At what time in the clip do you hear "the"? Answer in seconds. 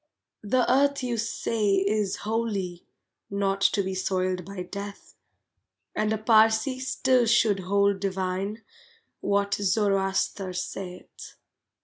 0.41-0.65